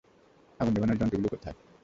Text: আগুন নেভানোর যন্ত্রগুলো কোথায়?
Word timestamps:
আগুন 0.59 0.71
নেভানোর 0.73 0.99
যন্ত্রগুলো 0.99 1.29
কোথায়? 1.29 1.55